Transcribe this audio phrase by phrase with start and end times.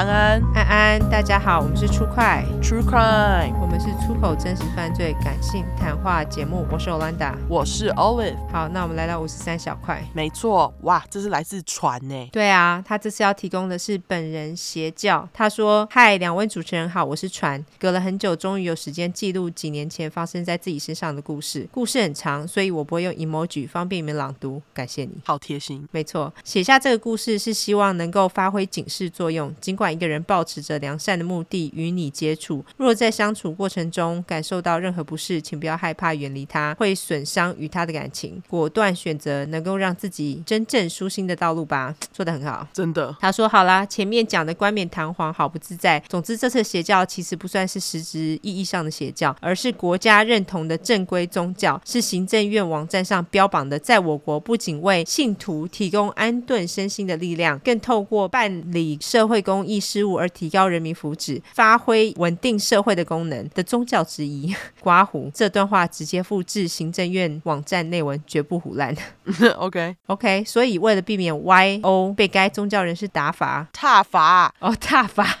[0.00, 6.66] 安安，安安，大家好，我们是出快 True Crime，我们是出口真实犯罪感性谈话节目。
[6.72, 8.34] 我是 Olanda，我是 Olive。
[8.50, 10.02] 好，那我们来到五十三小块。
[10.14, 12.28] 没错，哇，这是来自船呢。
[12.32, 15.28] 对啊，他这次要提供的是本人邪教。
[15.34, 21.68] 他说：“嗨，两位主持人好，我是船，隔了很久，终于有时间记录几年前发生在自己身上的故事。
[21.70, 24.62] 故事很长，所以我不会用 emoji，方便你们朗读。
[24.72, 25.86] 感谢你，好贴心。
[25.90, 29.54] 没错，写下这个故事是希望能够发挥警示作用。
[29.60, 41.94] 尽管一个人保持着良善的目的与你接触，若在相处过程中感受到任何不适，请不要害怕远离他，会损伤与他的感情，果断选择能够让自己真正舒心的道路吧。
[42.12, 43.16] 做得很好，真的。
[43.20, 46.02] 他说好啦，前面讲的冠冕堂皇，好不自在。
[46.08, 64.54] 总之，这次邪教其实不算是实质意义上的邪教，而是国家认同的正规宗教，是行政院网站上标榜的，在我国不仅为信徒提供安顿身心的力量，更透过办理社会公益事务而提高人民福祉、发挥稳定社会的功能的宗教之一。
[64.80, 68.94] 刮胡这段话直接复制行政院网站内文，绝不胡烂。
[69.56, 75.38] OK OK，所以为了避免 YO 被该宗教人士打罚、踏罚哦，踏伐。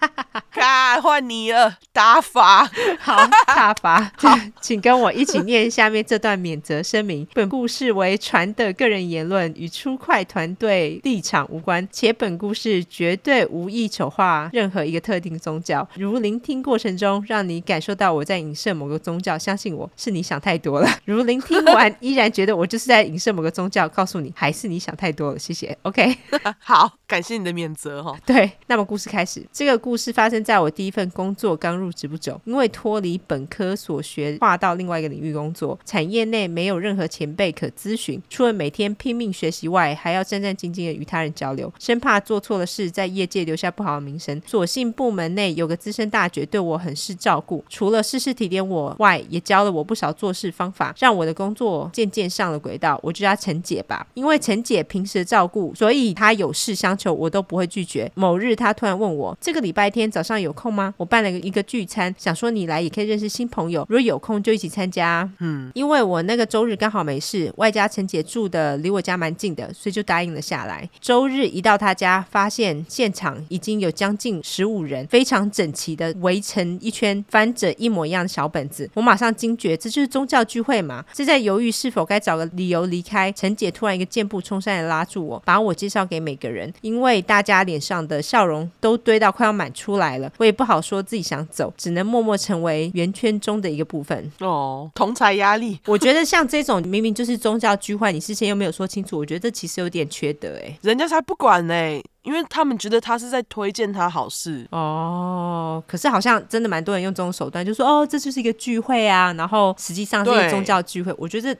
[0.50, 7.26] 看，换你了，打法 好，打法 好，请跟我一起念下面这段免责声明。
[7.34, 15.86] 本故事为传的个人言论，与出快团队立场无关，且本故事绝对无意丑化任何一个特定宗教。
[15.94, 20.88] 如聆听过程中让你感受到我在影射某个宗教，相信我是你想太多了。
[21.04, 25.38] 如聆听完依然觉得我就是在影射某个宗教，告诉你还是你想太多了。
[25.38, 25.76] 谢谢。
[25.82, 26.16] OK，
[26.58, 28.16] 好，感谢你的免责哈。
[28.26, 29.89] 对，那么故事开始，这个故。
[29.90, 44.40] 故事发生在我第一份工作刚入职不久，因为脱离本科所学，跨到另外一个领域工作，产业内没有任何前辈可咨询，除了每天拼命学习外，还要战战兢兢的与他人交流，生怕做错了事，在业界留下不好的名声。
[44.46, 52.96] 所幸部门内有个资深大姐对我很是照顾，除了事事提点我外，也教了我不少做事方法，让我的工作渐渐上了轨道。
[53.02, 58.08] 我就叫陈姐吧，因为陈姐平时的照顾，所以她有事相求，我都不会拒绝。
[58.14, 59.79] 某日，她突然问我这个礼拜。
[59.80, 60.92] 白天早上有空吗？
[60.98, 63.80] 我办了一个聚餐，想说你来也可以认识新朋友。
[63.88, 65.26] 如果有空就一起参加。
[65.38, 70.86] 嗯，因为我那个周日刚好没事，外加陈姐住的离我家蛮近的，所以就答应了下来。
[71.00, 78.90] 周日一到他家，发现现场已经有将近十五人，非常整齐的围成一圈，翻着一模一样的小本子。
[78.92, 81.02] 我马上惊觉，这就是宗教聚会嘛。
[81.14, 83.32] 正在犹豫是否该找个理由离开。
[83.32, 89.69] 陈姐突然一个箭步冲上来拉住我，把我介绍给每个人，因为大家脸上的笑容都堆到快要满。
[89.72, 94.30] 出来了，我也不好说自己想走，只能默默成为圆圈中的一个部分。
[94.40, 95.78] 哦，同才压力。
[95.86, 100.78] 我觉得像这种明明就是宗教聚会，你事先又没有说清楚，我觉得这其实有点缺德哎。
[100.82, 101.74] 人家才不管呢，
[102.22, 104.66] 因为他们觉得他是在推荐他好事。
[104.70, 111.14] 哦，可是好像真的蛮多人用这种手段，就说哦，这就是一个聚会啊，然后实际上是一个宗教聚会。
[111.18, 111.56] 我觉得。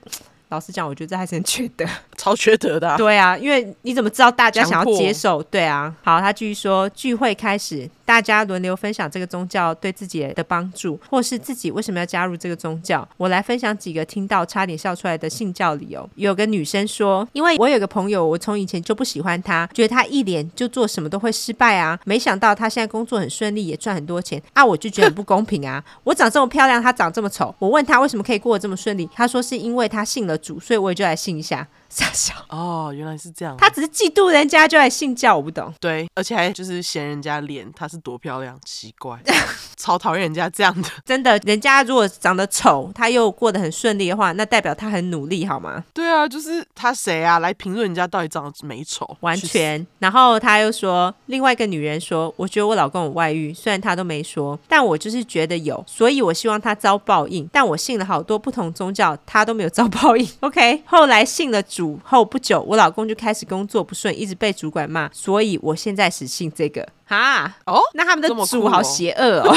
[0.51, 1.87] 老实讲，我觉得这还是很缺德，
[2.19, 2.97] 超缺德的啊。
[2.97, 5.41] 对啊，因为你怎么知道大家想要接受？
[5.45, 5.95] 对啊。
[6.03, 13.09] 好，他继续说，聚会开始，大家轮流分享这个宗教对自己的帮助，或是自己为什么要加入这个宗教。
[13.17, 16.11] 我来分享几个听到差点笑出来的信教理由。
[16.17, 21.97] 有个女生说，因为我有个朋友，我从以前就不喜欢他，觉得他一脸就做什么都会失败啊。
[22.05, 25.81] 没想到他现在工作很顺利，也赚很多钱啊，我就觉得很不公平啊。
[26.03, 27.55] 我长这么漂亮，他长这么丑。
[27.61, 30.37] 我问他为什么可以过得这么顺利，他说是因为他信了。
[30.37, 31.69] 主，所以我也就来信一下。
[31.91, 33.57] 傻笑哦，原来是这样。
[33.59, 35.75] 他只是嫉妒人家就来信教，我不懂。
[35.81, 39.19] 对，而且还就是嫌人家脸，她是多漂亮，奇怪，
[39.77, 40.89] 超讨厌人家这样的。
[41.05, 45.85] 真的，人家如果长得丑，他又过得很顺利的话，那代表他很努力，好吗？
[45.93, 47.41] 对啊，就是他谁啊？
[47.41, 49.17] 来评论人家到底长得美丑？
[49.21, 49.85] 完全。
[49.99, 57.49] 然后他又说，另外一个女人说，我觉得我老公有外遇，虽然他都没说，但我就是觉得有，所以我希望他遭报应。
[57.53, 60.29] 但我信了好多不同宗教，他都没有遭报应。
[60.39, 61.61] OK，后来信了。
[61.80, 66.89] 主后不久，我老公就开始工作不顺，一直被主管骂，所以我现在只信这个。
[67.11, 69.53] 哈哦，那他们的主好邪恶哦，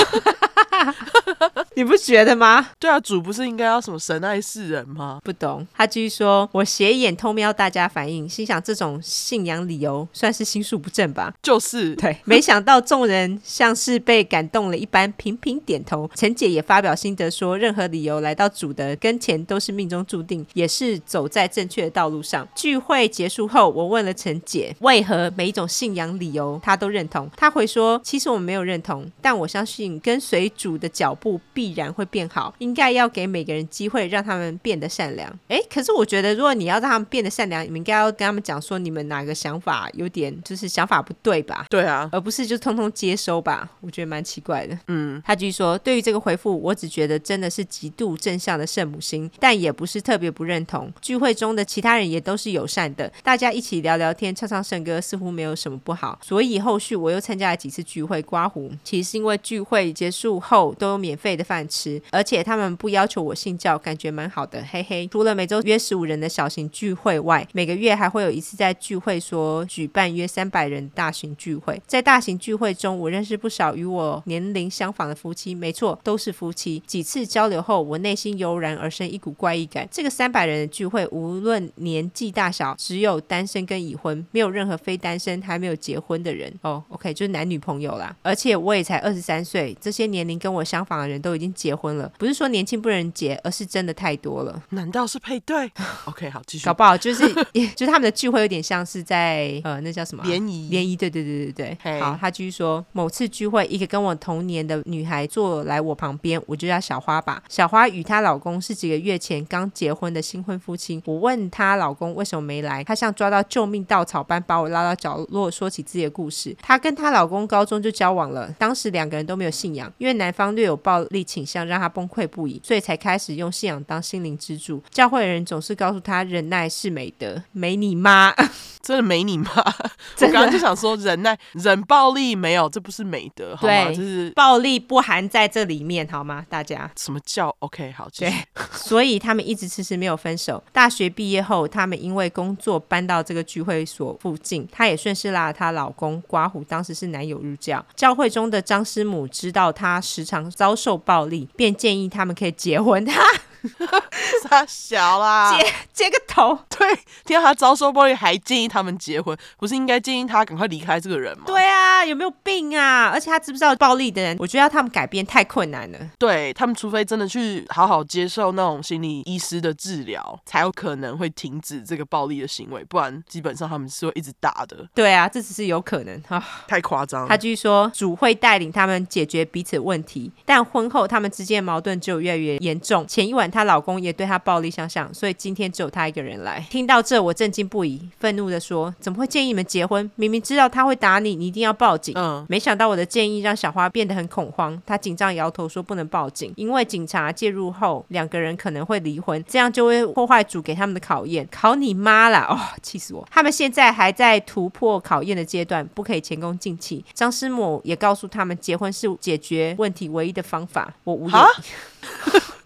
[1.75, 2.71] 你不觉得吗？
[2.79, 5.19] 对啊，主不是应该要什么神爱世人吗？
[5.23, 5.67] 不懂。
[5.71, 11.31] 他继续说，我斜眼偷瞄大家反应，心想这种信仰理由算是心术不正吧？
[11.43, 16.09] 就是对，没想到众人像是被感动了一般，频频点头。
[16.15, 22.47] 陈姐也发表心得说，任何理由来到主的跟前都是命中注定，也是走在正确的道路上。
[22.55, 27.29] 聚会结束后，我问了陈姐，为何每一种信仰理由她都认同？
[27.43, 32.55] 他回说：“其实我们没有认同，但我相信跟随主的脚步必然会变好。
[32.59, 41.65] 应该要给每个人机会，让他们变得善良。”哎，可是我觉得，如果你要让他们变得善良，你们应该要跟他们讲说，你们哪个想法有点就是想法不对吧？
[41.69, 43.69] 对啊，而不是就通通接收吧？
[43.81, 44.79] 我觉得蛮奇怪的。
[44.87, 50.89] 嗯，他继续说：“对于这个回复，我只觉得真的是极度正向的圣母心，但也不是特别不认同。
[51.01, 56.17] 聚会中的其他人也都是友善的，大家一起聊聊天，唱唱圣歌，似乎没有什么不好。
[56.23, 65.07] 所以后续我又参加了几次聚会，刮胡，其实是因为聚会结束后都有免费的饭吃，而且他们不要求我信教，感觉蛮好的，嘿嘿。
[65.07, 71.81] 除了每周约十五人的小型聚会外，每个月还会有一次在聚会所举办约三百人大型聚会。
[71.87, 76.83] 在大型聚会中，我认识不少与我年龄相仿的夫妻，没错，都是夫妻。
[76.85, 79.89] 几次交流后，我内心油然而生一股怪异感。
[79.89, 86.53] 这个三百人的聚会，无论年纪大小，只有单身跟已婚，没有任何非单身还没有结婚的人。
[86.61, 88.15] 哦，OK 就是男女朋友啦。
[88.21, 92.11] 而且我也才二十三岁，这些年龄跟我相仿的人都已经结婚了。
[92.17, 94.61] 不是说年轻不能结，而是真的太多了。
[94.69, 95.71] 难道是配对
[96.05, 96.65] ？OK，好，继续。
[96.65, 97.27] 搞不好就是，
[97.75, 100.23] 就是他们的聚会有点像是在呃，那叫什么？
[100.23, 100.69] 联谊。
[100.69, 101.99] 联谊，对对对对对。
[101.99, 107.43] 好，他继续说，某次聚会，一个跟我同年的女孩坐来我旁边，我就叫小花吧。
[107.49, 111.01] 小花与她老公是几个月前刚结婚的新婚夫妻。
[111.05, 116.55] 我问她老公为什么没来，她像抓到救命稻草般把我拉到角落，说起自己的故事。
[116.61, 124.81] 她跟她老公高中就交往了，当时两个人都没有信仰，因为男方略有暴力倾向，让她崩溃不已，所以才开始用信仰当心灵支柱。
[124.89, 128.33] 教会的人总是告诉她忍耐是美德，没你妈。
[128.83, 129.47] 真的没你妈？
[129.55, 133.85] 我刚刚就想说，忍耐、忍暴力没有，这不是美德，好吗？
[133.93, 136.45] 就是暴力不含在这里面，好吗？
[136.49, 137.93] 大家什么叫 OK？
[137.93, 138.29] 好，对，
[138.73, 140.61] 所以他们一直迟迟没有分手。
[140.73, 147.83] 大学毕业后，他们因为工作搬到这个聚会所附近，她也顺势拉了她老公刮胡，当时是男友入教。
[147.95, 153.03] 教会中的张师母知道他时常遭受暴力，便建议他们可以结婚。
[153.03, 153.21] 他。
[154.49, 156.57] 他小啦，接接个头。
[156.69, 156.87] 对，
[157.25, 161.45] 听到他遭受暴力，还建议他们结婚，不是应该建议他赶快离开这个人吗？
[161.47, 163.09] 对啊，有没有病啊？
[163.13, 164.35] 而且他知不知道暴力的人？
[164.39, 165.99] 我觉得要他们改变太困难了。
[166.17, 174.85] 对，他们，除非真的去好好接受那种心理医师的治疗，才有可能会停止这个暴力的行为，不然基本上他们是会一直打的。
[174.93, 177.27] 对啊，这只是有可能啊，太夸张了。
[177.29, 183.07] 他继续说，主会带领他们解决彼此问题，但婚后他们之间的矛盾就越来越严重。
[183.07, 183.52] 前一晚。
[183.53, 186.59] 她老公也对她暴力相向，所以今天只有她一个人来。
[186.71, 190.09] 听到这，我震惊不已，愤怒的说：“怎么会建议你们结婚？
[190.15, 201.47] 明明知道他会打你，你一定要报警。”嗯，没想到我的建议让小花变得很恐慌，她紧张摇头说：“不能报警，因为警察介入后，两个人可能会离婚，这样就会破坏主给他们的考验。
[201.51, 202.47] 考你妈啦！
[202.49, 203.27] 哦，气死我！
[203.29, 207.03] 他们现在还在突破考验的阶段，不可以前功尽弃。
[207.13, 210.93] 张师母也告诉他们，结婚是解决问题唯一的方法。
[211.03, 211.39] 我无言。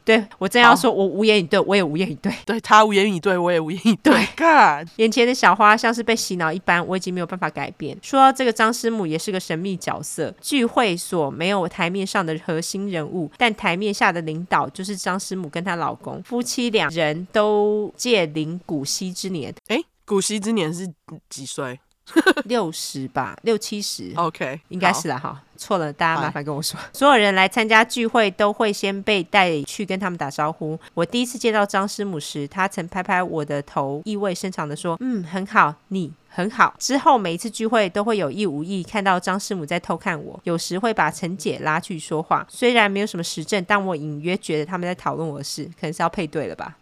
[0.08, 2.34] 对，我正要说，我无言以对，我也无言以对。
[2.48, 4.14] 对，他无言以对，我也无言以对。
[4.38, 7.98] God，，眼前的小花像是被洗脑一般，我已经没有办法改变。
[8.02, 19.54] 说到这个张师母也是个神秘角色，聚会所没有台面上的核心人物，但台面下的领导就是张师母跟她老公，夫妻两人都届临古稀之年。
[19.68, 20.88] 哎，古稀之年是
[21.30, 21.78] 几岁？
[22.46, 25.18] 六十吧，六七十，OK，应该是啦。
[25.18, 25.42] 哈。
[25.60, 26.80] 错了，大家麻烦跟我说。
[26.94, 30.80] 所有人来参加聚会都会先被带去跟他们打招呼。
[30.94, 42.46] 我第一次见到张师母时，她曾拍拍我的头，意味深长的说：“嗯，很好，你很好。”之后每一次聚会都会有意无意看到张师母在偷看我，有时会把陈姐拉去说话。
[42.48, 46.78] 虽然没有什么实证，但我隐约觉得他们在讨论我的事，可能是要配对了吧。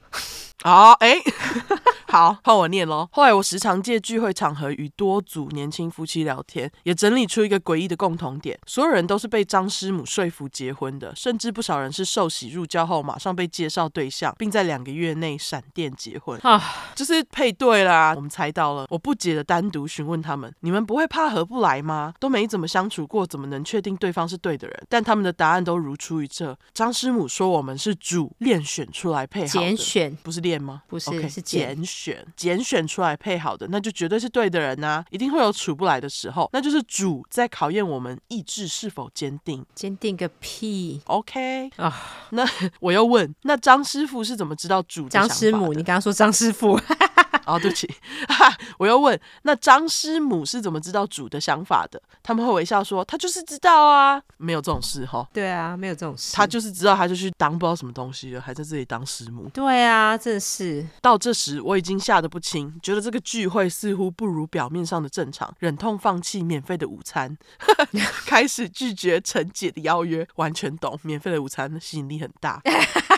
[0.66, 1.22] 好，哎，
[2.10, 3.08] 好，换我念喽。
[3.12, 16.40] 后来我时常借聚会场合与多组年轻夫妻聊天，也整理出一个诡异的共同点：所有人都是被张师母说服结婚的，甚至不少人是受洗入教后马上被介绍对象，并在两个月内闪电结婚。
[16.42, 16.60] 啊，
[16.96, 18.14] 就是配对啦。
[18.16, 18.88] 我们猜到了。
[18.90, 22.12] 我不解的单独询问他们：你们不会怕合不来吗？
[22.20, 24.84] 都没怎么相处过，怎么能确定对方是对的人？
[24.90, 26.58] 但他们的答案都如出一辙。
[26.74, 30.42] 张师母说：我们是主练选出来配好的，拣选不是。
[30.46, 30.84] 练吗？
[30.88, 35.06] 不是，okay, 是拣选，拣选出来配好的，那就绝对是对的人呐、啊！
[35.12, 39.66] 一定会有处不来的时候，那就是主在考验我们意志是否坚定。
[39.74, 41.94] 坚定个屁！OK 啊，
[42.32, 42.46] 那
[42.80, 45.10] 我又问，那张师傅是怎么知道主的？
[45.10, 46.80] 张师母，你刚刚说张师傅。
[47.46, 47.90] 哦，对不起，
[48.78, 52.02] 我又问，那张师母是怎么知道主的想法的？
[52.24, 55.28] 他们会微笑说，他就是知道啊，没有这种事哈。
[55.32, 59.50] 对啊，没有这种事，他就是知道，他就去当不知道什么东西了，还在这里当师母。
[59.54, 60.86] 对啊，真是。
[61.02, 67.38] 到这时，我已经吓得不轻，觉得这个聚会似乎不如表面上的正常，忍痛放弃免费的午餐，
[68.26, 70.28] 开始拒绝陈姐的邀约。
[70.36, 72.62] 完全懂，免费的午餐吸引力很大。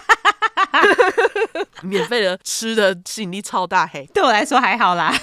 [1.83, 5.13] 免费的吃的吸引力超大，嘿，对我来说还好啦。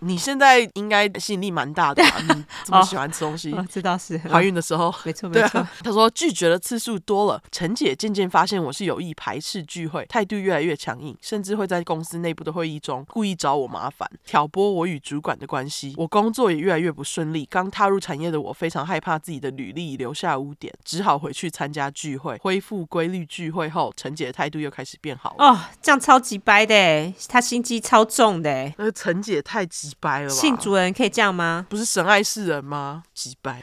[0.00, 2.16] 你现在应该吸引力蛮大的吧？
[2.34, 5.66] 你这么喜欢吃东西，知道是怀孕的时候，没 错没错。
[5.84, 15.94] 他说拒绝的次数多了，陈姐渐渐发现我是有意排斥聚会，态度越来越强硬，甚至会在公司内部的会议中故意找我麻烦，挑拨我与主管的关系。
[15.96, 17.46] 我工作也越来越不顺利。
[17.50, 22.38] 刚踏入产业的我非常害怕自己的履历留下污点，只好回去参加聚会。
[22.40, 25.44] 恢复规律聚会后，陈姐的态度又开始变好了。
[25.46, 28.50] 哦，这样超级掰的，他心机超重的。
[28.78, 29.89] 那个陈姐太急。
[29.98, 30.34] 掰了吧？
[30.34, 31.66] 信主人可以这样吗？
[31.68, 33.02] 不是神爱世人吗？
[33.20, 33.60] 几掰，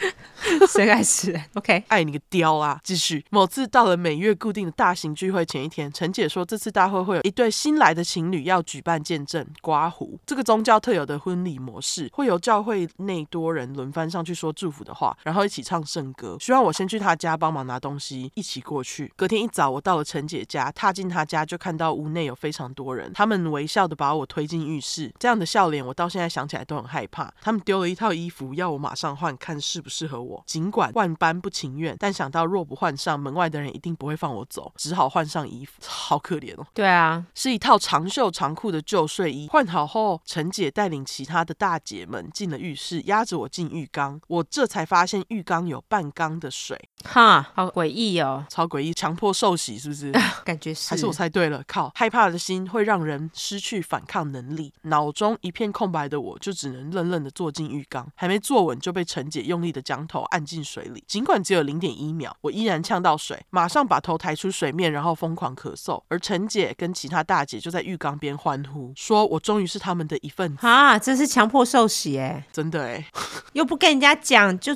[0.68, 1.44] 神爱世人。
[1.56, 2.80] OK，爱你个雕啊！
[2.84, 3.26] 继续。
[3.32, 16.38] 某次到了每月固定的大型聚会前一天，陈姐说这次大会会有一对新来的情侣要举办见证刮胡，这个宗教特有的婚礼模式，会由教会内多人轮番上去说祝福的话，然后一起唱圣歌。
[16.40, 19.12] 希望我先去他家帮忙拿东西，一起过去。
[19.16, 26.18] 隔天一早，我到了陈姐家，踏进她家就看到屋内有非常多人，他们微笑的把我推进浴室，这样的笑脸我到现在。
[26.18, 27.32] 现在想起来都很害怕。
[27.40, 30.44] 他们丢了一套衣服，要我马上换，看适不适合我。
[30.46, 35.74] 尽管万般不情愿，但想到若不换上，门外的人一定不会放我走，只好换上衣服。
[35.88, 36.66] 好可怜哦。
[36.74, 39.48] 对啊，是一套长袖长裤的旧睡衣。
[39.48, 44.20] 换好后，陈姐带领其他的大姐们进了浴室，压着我进浴缸。
[44.28, 46.90] 我这才发现浴缸有半缸的水。
[47.06, 50.12] 哈，好诡异哦，超诡异，强迫受洗是不是？
[50.44, 50.90] 感觉是。
[50.90, 51.64] 还是我猜对了？
[51.68, 54.74] 靠，害怕的心会让人失去反抗能力。
[54.84, 56.08] 脑中一片空白。
[56.08, 61.04] 的我就只能愣愣的坐进浴缸，还没坐稳就被陈姐用力的将头按进水里。
[61.08, 66.02] 尽管只有零点一秒，我依然呛到水，马上把头抬出水面，然后疯狂咳嗽。
[66.08, 70.98] 而陈姐跟其他大姐就在浴缸边欢呼，说我终于是他们的一份子啊！
[70.98, 73.06] 真是强迫受洗哎，真的哎，
[73.54, 74.76] 又不跟人家讲就。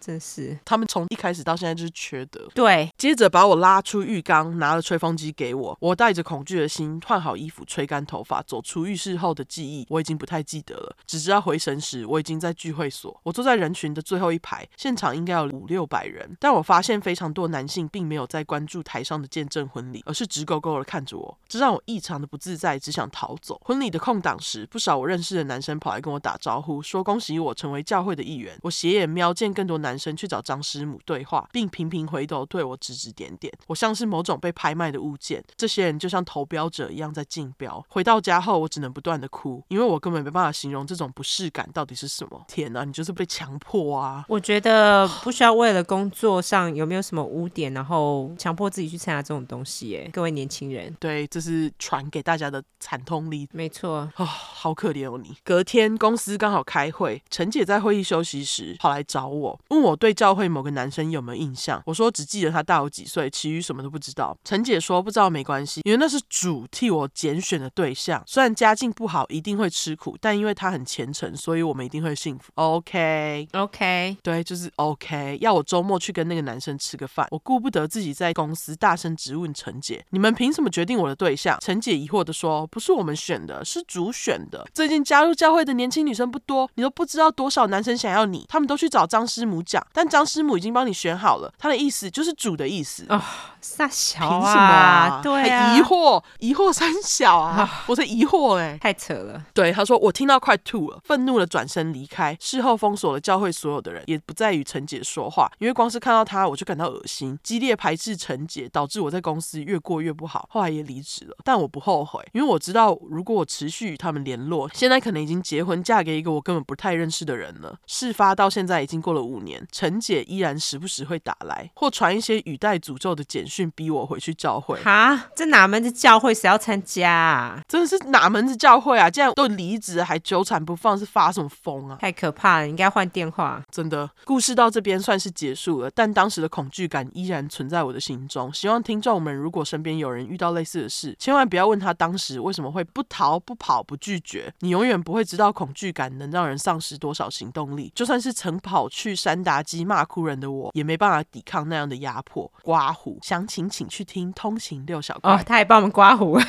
[0.00, 2.48] 真是，他们从一开始到现在就是缺德。
[2.54, 5.76] 对，接着把我拉出浴缸，拿了吹风机给我。
[5.78, 10.96] 我带着恐惧的心换好衣服，吹干头发，走出浴室后的记忆我已经不太记得了。
[11.06, 13.20] 只知道回神时，我已经在聚会所。
[13.22, 23.60] 我坐在人群的最后一排，现场应该有五六百人，但我发现非常多男性并没有在关注台上的见证婚礼，而是直勾勾的看着我，这让我异常的不自在，只想逃走。
[23.62, 28.58] 婚礼的空档时，不少我认识的男生跑来跟我打招呼，说恭喜我成为教会的一员。
[28.62, 29.89] 我斜眼瞄见更多男。
[29.90, 33.52] 男生去找张师母对话，并频频回头对我指指点点。
[33.66, 37.84] 我像是某种被拍卖的物件，这些人就像投标者一样在竞标。
[37.88, 42.44] 回到家后，我只能不断的哭，因为我根本没办法形容这种不适感到底是什么。
[42.46, 44.24] 天哪，你就是被强迫啊！
[44.28, 49.96] 我觉得不需要为了工作上有没有什么污点，然后强迫自己去参加这种东西。
[49.96, 53.50] 哎，各位年轻人，对，这是传给大家的惨痛例子。
[53.56, 55.36] 没错啊，哦，好可怜哦你。
[55.42, 59.58] 隔天公司刚好开会，陈姐在会议休息时跑来找我。
[59.80, 61.82] 我对教会某个男生有没有印象？
[61.86, 64.36] 我说只记得他大我几岁，其余什么都不知道。
[64.44, 68.22] 陈姐说不知道没关系，因为那是主替我拣选的对象。
[68.26, 72.50] 虽然家境不好，一定会吃苦，但因为他很虔诚，所以我们一定会幸福。
[72.54, 75.38] OK OK，对，就是 OK。
[75.40, 84.66] 要我周末去跟那个男生吃个饭，我顾不得自己在公司大声质问陈姐：“你们凭什么决定我的对象？”陈姐疑惑的说：“不是我们选的，是主选的。
[84.74, 93.20] 最近加入教会的年轻女生不多，你都不知道多少男生想要你，他们都去找张师母讲。”但张师母已经帮你选好了，他的意思就是主的意思哦。
[93.60, 95.20] 三小啊，凭什么啊？
[95.22, 99.44] 对啊，疑惑疑惑三小啊，哦、我在疑惑哎、欸，太扯了。
[99.52, 102.34] 对，他说我听到快吐了，愤怒的转身离开。
[102.40, 110.48] 事后封锁了教会所有的人，也不再与陈姐说话，因为光是看到他我就感到恶心，激烈排斥陈姐，导致我在公司越过越不好。
[110.50, 117.76] 后来也离职了，但我不后悔，因为我知道如果我持续与他们联络，现在可能已经结婚嫁给一个我根本不太认识的人了。
[117.86, 119.59] 事发到现在已经过了五年。
[119.70, 124.80] 陈姐依然时不时会打来，或传一些语带诅咒的简讯，逼我回去教会。
[124.82, 126.34] 哈，这哪门子教会？
[126.34, 127.62] 谁要参加啊？
[127.68, 129.10] 真的是哪门子教会啊？
[129.10, 131.96] 竟然都离职还纠缠不放，是发什么疯啊？
[132.00, 133.62] 太可怕了，应该换电话。
[133.70, 138.52] 真的，故事到这边算是结束了，但当时的恐惧感依然存在我的心中。
[138.52, 144.52] 希望听众们如果身边有人遇到类似的事，千万不要问他当时为什么会不逃、不跑、不拒绝。
[144.60, 147.92] 你永远不会知道恐惧感能让人丧失多少行动力。
[147.94, 149.60] 就算是曾跑去山达。
[149.70, 152.50] 激骂哭人的我也没办法抵抗那样的压迫。
[152.62, 155.32] 刮胡详情请去听通行六小块。
[155.32, 156.40] 哦，他还帮我们刮胡。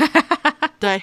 [0.81, 0.99] 对，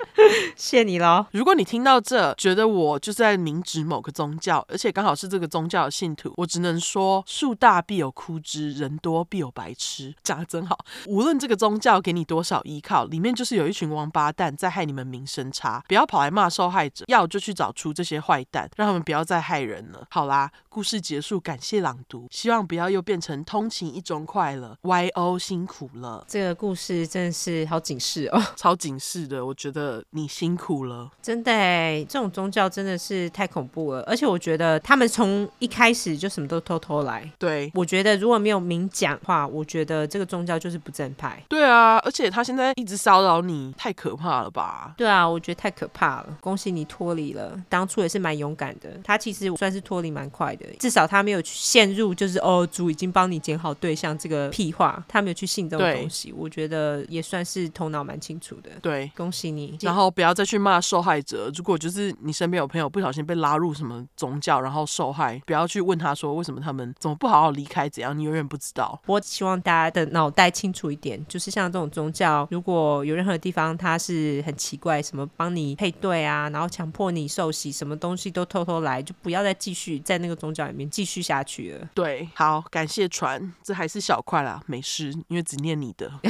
[0.56, 1.24] 谢 谢你喽。
[1.30, 10.76] 如果你听到这，觉得我就是在明指某个宗教，而且刚好是这个宗教的信徒，我只能说树大必有枯枝，人多必有白痴，讲得真好。
[11.06, 15.82] 无论这个宗教给你多少依靠，里面就是有一群王八蛋在害你们名声差。
[15.86, 20.04] 不要跑来骂受害者，要就去找出这些坏蛋，让他们不要再害人了。
[20.10, 24.76] 好啦，故事结束，感谢朗读，希望不要又变成通勤一中快乐。
[24.82, 25.38] Y.O.
[25.38, 29.44] 辛苦了，这个故事真的是好警示哦，超警示的。
[29.44, 29.67] 我觉得
[30.10, 34.02] 你辛苦了，真的哎，这种宗教真的是太恐怖了。
[34.02, 37.30] 而且我觉得他们从一开始就什么都偷偷来。
[37.38, 41.42] 对，我觉得如果没有明讲话，我觉得这个宗教就是不正派。
[41.48, 44.94] 对啊，而且他现在一直骚扰你，太可怕了吧？
[44.96, 46.38] 对啊，我觉得太可怕了。
[46.40, 48.90] 恭喜你脱离了，当初也是蛮勇敢的。
[49.04, 56.32] 他其实算是脱离蛮快的，至少他没有陷入就是哦，主已经帮你捡好对象这个屁话，他没有去信这种东西。
[56.36, 58.70] 我觉得也算是头脑蛮清楚的。
[58.80, 59.57] 对，恭喜你。
[59.80, 61.50] 然后不要再去骂受害者。
[61.54, 69.00] 如果就是你身边有朋友不小心被拉入什么宗教，然后受害，不要去问他说为什么他们怎么不好好离开，怎样，你永远不知道。
[69.06, 81.88] 我希望大家的脑袋清楚一点，就是像这种宗教，如果有任何地方它是很奇怪，什么帮你配对啊，然后强迫你受洗，什么东西都偷偷来，就不要再继续在那个宗教里面继续下去了。
[81.94, 86.10] 对，好，感谢船，这还是小块啦，没事，因为只念你的。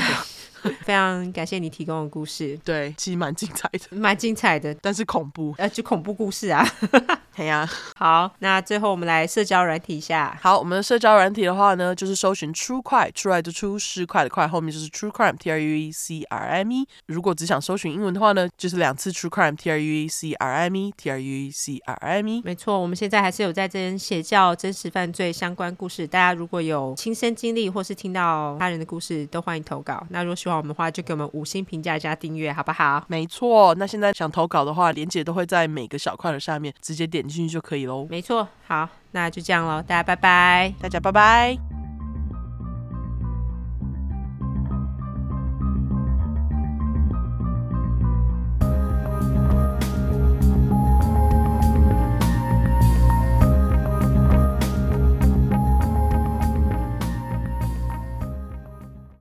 [0.82, 6.66] 非常感谢你提供的故事， 对，其实蛮精彩的， 蛮精彩的，但是恐怖，呃，就恐怖故事啊。
[7.38, 10.36] 哎呀，好，那最后我们来社交软体一下。
[10.42, 16.88] 好，我们的社交软体的话呢，就是搜寻 True Crime，出来就出失快的快，后面就是 True Crime，T R U E C R M E。
[17.06, 22.26] 如果只想搜寻英文的话呢，就是两次 True Crime，T R U E C R M E，T R U E C R M
[22.26, 22.42] E。
[22.44, 30.04] 没错，我们现在还是有在这边写教真实犯罪相关故事，大家如果有亲身经历或是听到他人的故事，都欢迎投稿。
[30.10, 33.04] 那如果喜欢我们的话，就给我们五星评价加订阅，好不好？
[33.08, 38.06] 没错，那现在想投稿的话，连姐都会在每个小块的下面，直接点进去就可以喽。
[38.08, 41.77] 没错，好，那就这样喽，大家拜拜，大家拜拜。